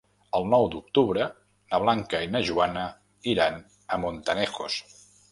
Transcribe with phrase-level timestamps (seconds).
[0.37, 1.25] El nou d'octubre
[1.73, 2.85] na Blanca i na Joana
[3.33, 3.59] iran
[3.97, 4.79] a Montanejos.